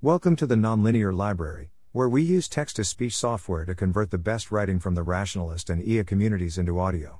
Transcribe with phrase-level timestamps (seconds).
[0.00, 4.16] Welcome to the Nonlinear Library, where we use text to speech software to convert the
[4.16, 7.18] best writing from the rationalist and EA communities into audio.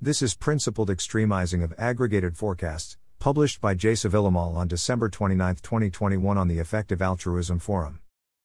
[0.00, 6.38] This is Principled Extremizing of Aggregated Forecasts, published by Jay Sevillamol on December 29, 2021,
[6.38, 7.98] on the Effective Altruism Forum.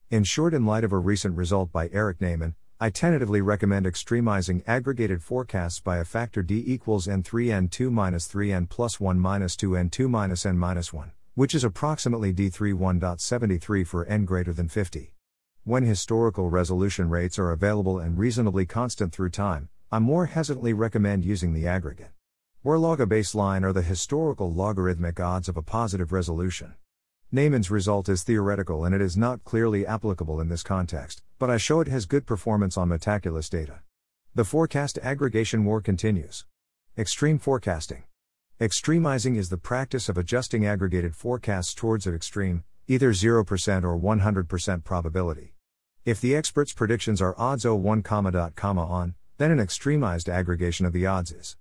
[0.10, 4.64] In short, in light of a recent result by Eric Neyman, I tentatively recommend extremizing
[4.66, 9.70] aggregated forecasts by a factor d equals n3 n2 minus 3n plus 1 minus 2
[9.70, 15.14] n2 minus n minus 1, which is approximately d31.73 for n greater than 50.
[15.66, 21.24] When historical resolution rates are available and reasonably constant through time, I more hesitantly recommend
[21.24, 22.10] using the aggregate.
[22.64, 26.74] Where log a baseline are the historical logarithmic odds of a positive resolution.
[27.32, 31.58] Neyman's result is theoretical and it is not clearly applicable in this context, but I
[31.58, 33.82] show it has good performance on Metaculus data.
[34.34, 36.48] The forecast aggregation war continues.
[36.98, 38.06] Extreme forecasting.
[38.60, 44.84] Extremizing is the practice of adjusting aggregated forecasts towards an extreme, either 0% or 100%
[44.84, 45.54] probability.
[46.06, 51.06] If the expert's predictions are odds 01, dot, on, then an extremized aggregation of the
[51.06, 51.56] odds is.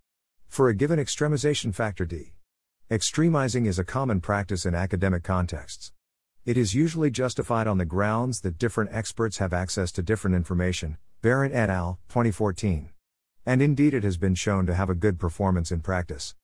[0.48, 2.32] For a given extremization factor d.
[2.90, 5.92] Extremizing is a common practice in academic contexts.
[6.46, 10.96] It is usually justified on the grounds that different experts have access to different information.
[11.20, 12.88] Baron et al., 2014.
[13.44, 16.34] And indeed, it has been shown to have a good performance in practice.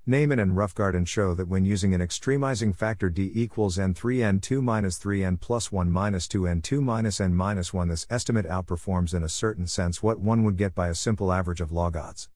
[0.08, 4.98] Neyman and Roughgarden show that when using an extremizing factor d equals n3 n2 minus
[4.98, 9.28] 3n plus 1 minus 2 n2 minus n minus 1 this estimate outperforms in a
[9.28, 12.30] certain sense what one would get by a simple average of log odds.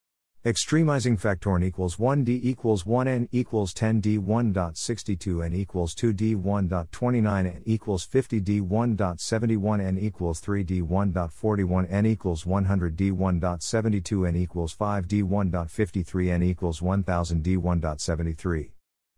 [0.45, 12.45] Extremizing factorin equals 1d equals 1n equals 10d1.62n equals 2d1.29n equals 50d1.71n equals 3d1.41n equals
[12.45, 18.71] 100d1.72n equals 5d1.53n equals 1000d1.73.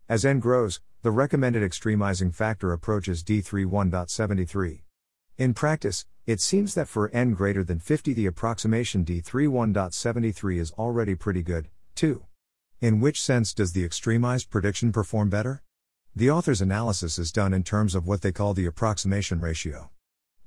[0.07, 4.86] As n grows, the recommended extremizing factor approaches d31.73.
[5.37, 11.13] In practice, it seems that for n greater than 50 the approximation D31.73 is already
[11.13, 12.25] pretty good, too.
[12.81, 15.61] In which sense does the extremized prediction perform better?
[16.15, 19.91] The author's analysis is done in terms of what they call the approximation ratio.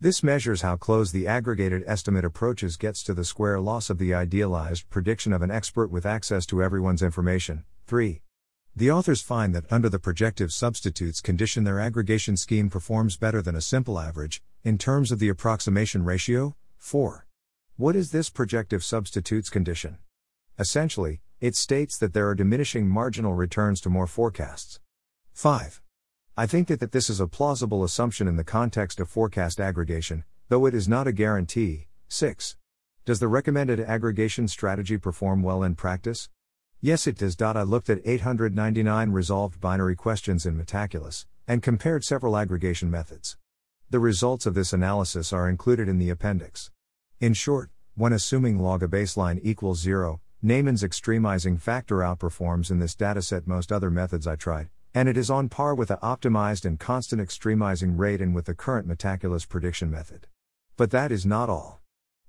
[0.01, 4.13] This measures how close the aggregated estimate approaches gets to the square loss of the
[4.13, 7.63] idealized prediction of an expert with access to everyone's information.
[7.87, 8.23] 3.
[8.81, 13.55] The authors find that under the projective substitutes condition their aggregation scheme performs better than
[13.55, 17.27] a simple average, in terms of the approximation ratio, 4.
[17.77, 19.99] What is this projective substitutes condition?
[20.59, 24.81] Essentially, it states that there are diminishing marginal returns to more forecasts.
[25.35, 25.83] 5.
[26.39, 30.25] I think that, that this is a plausible assumption in the context of forecast aggregation,
[30.49, 31.89] though it is not a guarantee.
[32.09, 32.57] 6.
[33.05, 36.31] Does the recommended aggregation strategy perform well in practice?
[36.83, 37.37] Yes, it does.
[37.39, 43.37] I looked at 899 resolved binary questions in Metaculus, and compared several aggregation methods.
[43.91, 46.71] The results of this analysis are included in the appendix.
[47.21, 52.97] In short, when assuming log a baseline equals 0, Neyman's extremizing factor outperforms in this
[52.97, 56.81] dataset most other methods I tried, and it is on par with the optimized and
[56.81, 60.29] constant extremizing rate and with the current Metaculus prediction method.
[60.79, 61.80] But that is not all.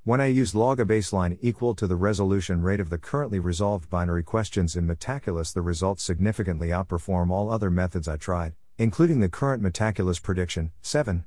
[0.03, 3.88] When I use log a baseline equal to the resolution rate of the currently resolved
[3.88, 9.30] binary questions in Metaculus, the results significantly outperform all other methods I tried, including the
[9.30, 10.71] current Metaculus prediction.
[10.81, 11.25] 7.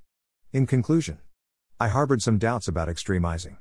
[0.53, 1.21] In conclusion,
[1.79, 3.59] I harbored some doubts about extremizing.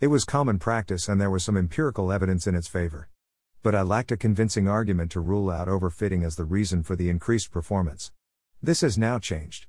[0.00, 3.08] It was common practice and there was some empirical evidence in its favor.
[3.62, 7.10] But I lacked a convincing argument to rule out overfitting as the reason for the
[7.10, 8.10] increased performance.
[8.60, 9.68] This has now changed.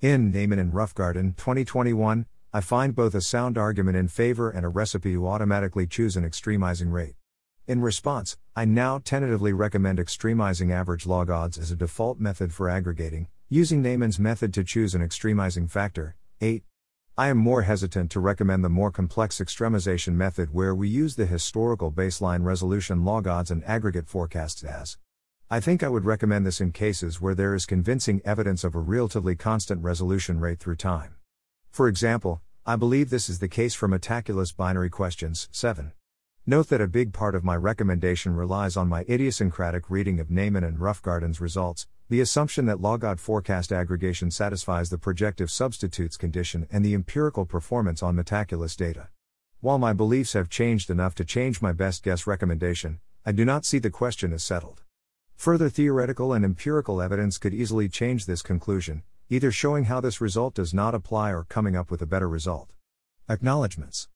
[0.00, 4.68] In Neyman and Roughgarden 2021, I find both a sound argument in favor and a
[4.68, 7.14] recipe to automatically choose an extremizing rate.
[7.66, 12.70] In response, I now tentatively recommend extremizing average log odds as a default method for
[12.70, 16.16] aggregating, Using Neyman's method to choose an extremizing factor.
[16.42, 16.64] 8.
[17.16, 21.24] I am more hesitant to recommend the more complex extremization method where we use the
[21.24, 24.98] historical baseline resolution log odds and aggregate forecasts as.
[25.50, 28.80] I think I would recommend this in cases where there is convincing evidence of a
[28.80, 31.17] relatively constant resolution rate through time.
[31.70, 35.48] For example, I believe this is the case for Metaculus binary questions.
[35.52, 35.92] 7.
[36.46, 40.66] Note that a big part of my recommendation relies on my idiosyncratic reading of Neyman
[40.66, 46.84] and Roughgarden's results, the assumption that logod forecast aggregation satisfies the projective substitutes condition and
[46.84, 49.08] the empirical performance on Metaculus data.
[49.60, 53.66] While my beliefs have changed enough to change my best guess recommendation, I do not
[53.66, 54.82] see the question as settled.
[55.36, 60.54] Further theoretical and empirical evidence could easily change this conclusion, either showing how this result
[60.54, 62.70] does not apply or coming up with a better result.
[63.28, 64.08] Acknowledgements.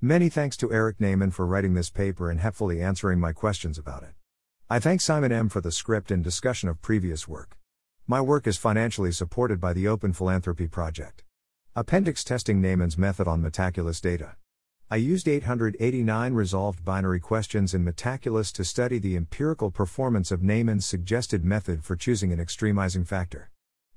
[0.00, 4.04] Many thanks to Eric Neyman for writing this paper and helpfully answering my questions about
[4.04, 4.14] it.
[4.68, 5.48] I thank Simon M.
[5.48, 7.58] for the script and discussion of previous work.
[8.06, 11.24] My work is financially supported by the Open Philanthropy Project.
[11.74, 14.36] Appendix testing Neyman's method on Metaculus data.
[14.88, 20.86] I used 889 resolved binary questions in Metaculus to study the empirical performance of Neyman's
[20.86, 23.50] suggested method for choosing an extremizing factor.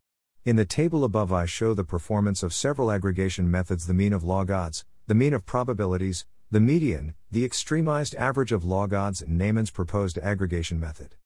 [0.47, 4.25] In the table above I show the performance of several aggregation methods the mean of
[4.25, 9.41] log odds, the mean of probabilities, the median, the extremized average of log odds, and
[9.41, 11.17] Neyman's proposed aggregation method.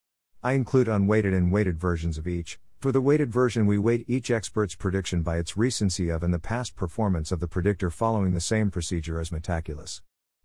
[0.42, 2.58] I include unweighted and weighted versions of each.
[2.80, 6.38] For the weighted version, we weight each expert's prediction by its recency of and the
[6.38, 10.00] past performance of the predictor following the same procedure as Metaculus.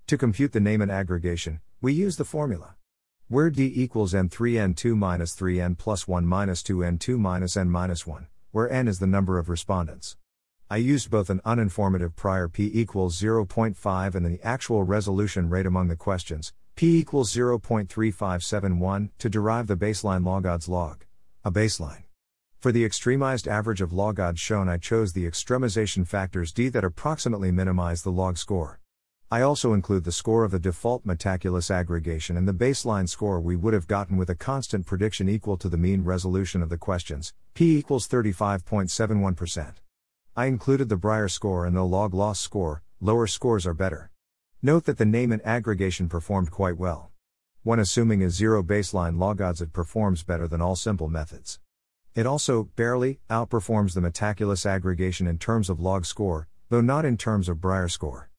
[0.08, 2.76] To compute the Neyman aggregation, we use the formula
[3.30, 8.70] where d equals n3n2 minus 3n plus 1 minus 2n2 minus n minus 1, where
[8.70, 10.18] n is the number of respondents.
[10.74, 15.88] I used both an uninformative prior p equals 0.5 and the actual resolution rate among
[15.88, 21.06] the questions, p equals 0.3571, to derive the baseline log odds log,
[21.46, 22.06] a baseline.
[22.60, 26.84] For the extremized average of log odds shown, I chose the extremization factors d that
[26.84, 28.80] approximately minimize the log score.
[29.30, 33.56] I also include the score of the default metaculus aggregation and the baseline score we
[33.56, 37.32] would have gotten with a constant prediction equal to the mean resolution of the questions,
[37.54, 39.83] p equals 35.71%.
[40.36, 44.10] I included the Brier score and the log loss score, lower scores are better.
[44.64, 47.12] Note that the Neyman aggregation performed quite well.
[47.62, 51.60] When assuming a zero baseline log odds, it performs better than all simple methods.
[52.16, 57.16] It also, barely, outperforms the Metaculus aggregation in terms of log score, though not in
[57.16, 58.32] terms of Brier score.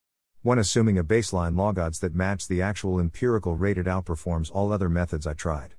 [0.43, 4.73] When assuming a baseline log odds that match the actual empirical rate, it outperforms all
[4.73, 5.75] other methods I tried.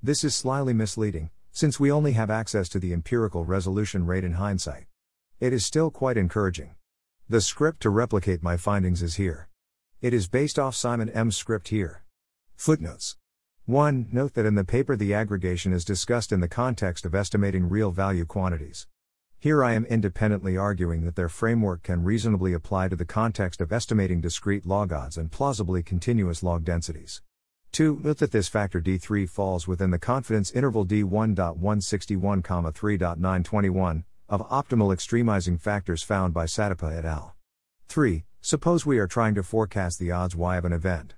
[0.00, 4.34] This is slyly misleading, since we only have access to the empirical resolution rate in
[4.34, 4.84] hindsight.
[5.38, 6.76] It is still quite encouraging.
[7.28, 9.50] The script to replicate my findings is here.
[10.00, 12.04] It is based off Simon M's script here.
[12.54, 13.18] Footnotes
[13.66, 14.08] 1.
[14.12, 17.90] Note that in the paper the aggregation is discussed in the context of estimating real
[17.90, 18.86] value quantities.
[19.38, 23.74] Here I am independently arguing that their framework can reasonably apply to the context of
[23.74, 27.20] estimating discrete log odds and plausibly continuous log densities.
[27.72, 28.00] 2.
[28.02, 35.60] Note that this factor D3 falls within the confidence interval D1.161, 3.921, of optimal extremizing
[35.60, 37.34] factors found by Satopää et al.
[37.88, 38.24] 3.
[38.40, 41.14] Suppose we are trying to forecast the odds y of an event.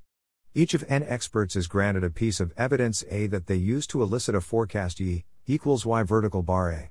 [0.54, 4.02] Each of n experts is granted a piece of evidence A that they use to
[4.02, 6.90] elicit a forecast E equals y vertical bar A.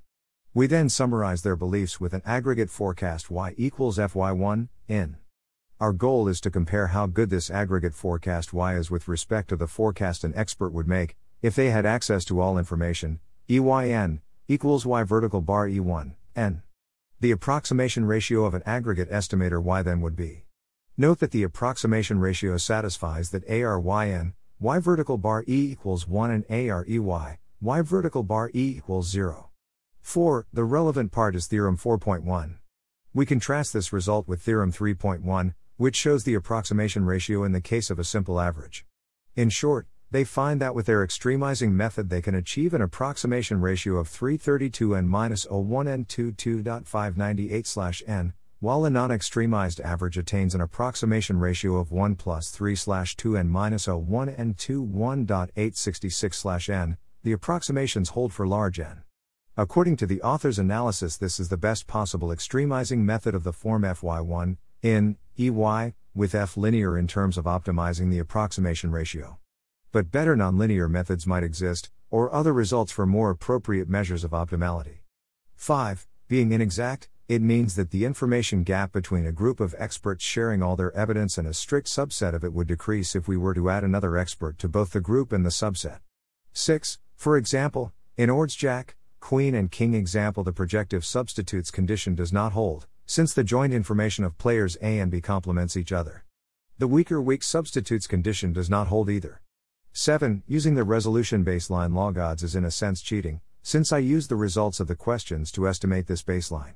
[0.53, 5.17] We then summarize their beliefs with an aggregate forecast y equals fy1 in.
[5.79, 9.55] Our goal is to compare how good this aggregate forecast y is with respect to
[9.55, 13.19] the forecast an expert would make if they had access to all information.
[13.47, 16.61] EYN equals y vertical bar E1 n.
[17.19, 20.45] The approximation ratio of an aggregate estimator y then would be.
[20.95, 26.45] Note that the approximation ratio satisfies that ARYN, y vertical bar E equals 1 and
[26.49, 29.49] AREY, y vertical bar E equals 0.
[29.99, 30.47] 4.
[30.53, 32.55] The relevant part is theorem 4.1.
[33.13, 37.89] We contrast this result with theorem 3.1, which shows the approximation ratio in the case
[37.89, 38.85] of a simple average.
[39.35, 43.97] In short, they find that with their extremizing method they can achieve an approximation ratio
[43.97, 45.31] of 332 n 01
[45.87, 52.49] n 22.598 n, while a non extremized average attains an approximation ratio of 1 plus
[52.49, 53.79] 3 2 n 01 n
[54.53, 59.01] 21.866 n, the approximations hold for large n.
[59.57, 63.81] According to the author's analysis, this is the best possible extremizing method of the form
[63.81, 69.37] fy1 in EY, with f linear in terms of optimizing the approximation ratio.
[69.97, 74.99] But better nonlinear methods might exist, or other results for more appropriate measures of optimality.
[75.55, 76.07] 5.
[76.27, 80.75] Being inexact, it means that the information gap between a group of experts sharing all
[80.75, 83.83] their evidence and a strict subset of it would decrease if we were to add
[83.83, 86.01] another expert to both the group and the subset.
[86.53, 86.99] 6.
[87.15, 92.51] For example, in Ord's Jack, Queen and King example, the projective substitutes condition does not
[92.51, 96.23] hold, since the joint information of players A and B complements each other.
[96.77, 99.41] The weaker weak substitutes condition does not hold either.
[99.99, 100.43] 7.
[100.45, 104.35] Using the resolution baseline log odds is in a sense cheating, since I use the
[104.35, 106.75] results of the questions to estimate this baseline.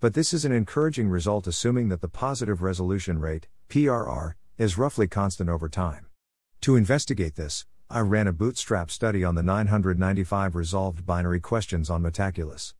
[0.00, 5.06] But this is an encouraging result assuming that the positive resolution rate, PRR, is roughly
[5.06, 6.06] constant over time.
[6.62, 12.02] To investigate this, I ran a bootstrap study on the 995 resolved binary questions on
[12.02, 12.72] Metaculus.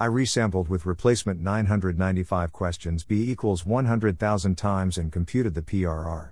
[0.00, 6.30] I resampled with replacement 995 questions b equals 100,000 times and computed the PRR.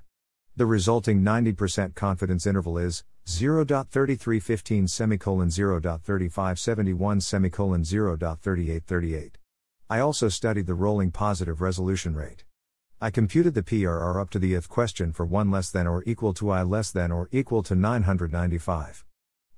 [0.56, 9.30] The resulting 90% confidence interval is 0.3315 semicolon 0.3571 semicolon 0.3838.
[9.90, 12.44] I also studied the rolling positive resolution rate.
[13.00, 16.32] I computed the PRR up to the ith question for 1 less than or equal
[16.34, 19.04] to i less than or equal to 995.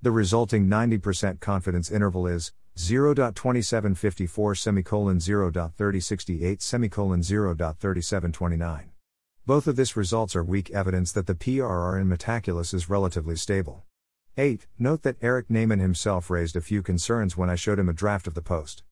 [0.01, 8.96] The resulting 90% confidence interval is 0.2754 semicolon 0.3068 semicolon 0.3729.
[9.47, 13.85] Both of this results are weak evidence that the PRR in Metaculus is relatively stable.
[14.37, 14.67] 8.
[14.77, 18.27] Note that Eric Neyman himself raised a few concerns when I showed him a draft
[18.27, 18.83] of the post.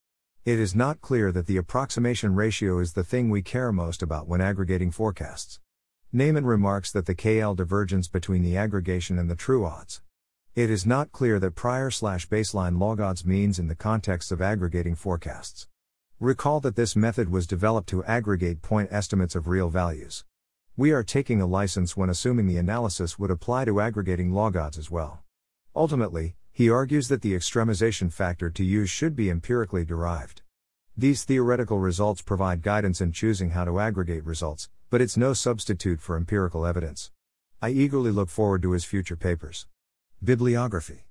[0.45, 4.29] It is not clear that the approximation ratio is the thing we care most about
[4.29, 5.59] when aggregating forecasts.
[6.15, 10.03] Neyman remarks that the KL divergence between the aggregation and the true odds.
[10.55, 14.41] It is not clear that prior slash baseline log odds means in the context of
[14.41, 15.67] aggregating forecasts.
[16.21, 20.25] Recall that this method was developed to aggregate point estimates of real values.
[20.77, 24.77] We are taking a license when assuming the analysis would apply to aggregating log odds
[24.77, 25.23] as well.
[25.77, 30.43] Ultimately, he argues that the extremization factor to use should be empirically derived.
[30.97, 36.01] These theoretical results provide guidance in choosing how to aggregate results, but it's no substitute
[36.01, 37.13] for empirical evidence.
[37.63, 39.69] I eagerly look forward to his future papers.
[40.25, 41.05] Bibliography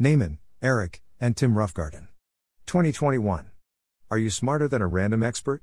[0.00, 2.08] Neyman, Eric, and Tim Roughgarden.
[2.66, 3.46] 2021.
[4.10, 5.62] Are you smarter than a random expert?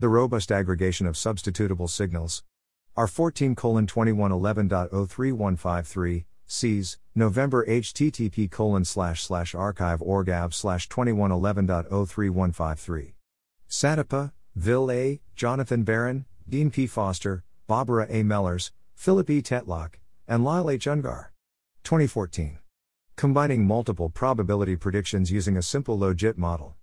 [0.00, 2.42] The robust aggregation of substitutable signals,
[2.98, 13.12] R14 2111.03153, sees, November http colon slash slash archive orgab slash 2111.03153.
[13.70, 16.88] Satopää, Ville A., Jonathan Baron, Dean P.
[16.88, 18.24] Foster, Barbara A.
[18.24, 19.42] Mellers, Philip E.
[19.42, 20.86] Tetlock, and Lyle H.
[20.86, 21.26] Ungar.
[21.84, 22.58] 2014.
[23.14, 26.74] Combining multiple probability predictions using a simple logit model.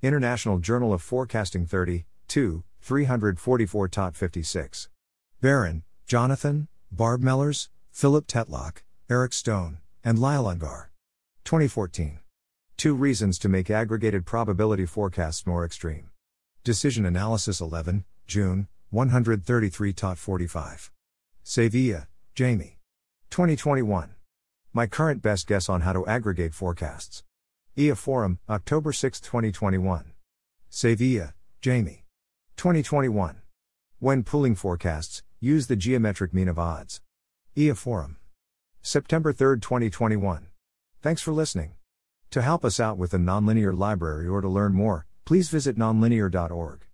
[0.00, 4.88] International Journal of Forecasting 30, 2, 344 56.
[5.40, 8.78] Baron, Jonathan, Barb Mellers, Philip Tetlock,
[9.08, 10.88] Eric Stone, and Lyle Ungar.
[11.44, 12.18] 2014.
[12.76, 16.10] Two reasons to make aggregated probability forecasts more extreme.
[16.64, 20.90] Decision Analysis 11, June, 133 45.
[21.44, 22.78] Sevilla, Jaime.
[23.30, 24.16] 2021.
[24.72, 27.22] My current best guess on how to aggregate forecasts.
[27.76, 30.14] EA Forum, October 6, 2021.
[30.68, 32.04] Sevilla, Jaime.
[32.56, 33.36] 2021.
[34.00, 37.00] When pooling forecasts, Use the geometric mean of odds.
[37.54, 38.16] EA Forum.
[38.82, 40.48] September 3, 2021.
[41.00, 41.74] Thanks for listening.
[42.32, 46.87] To help us out with the Nonlinear Library or to learn more, please visit nonlinear.org.